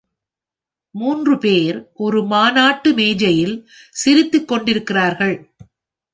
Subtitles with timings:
[0.95, 3.55] மூன்று பேர் ஒரு மாநாட்டு மேஜையில்
[3.91, 5.35] சிரித்துக் கொண்டிருக்கிறார்கள்.